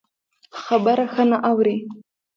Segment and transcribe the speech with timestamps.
[0.63, 1.77] خبره ښه نه اوري.